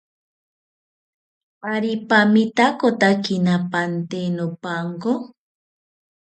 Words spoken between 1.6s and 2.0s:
¿Ari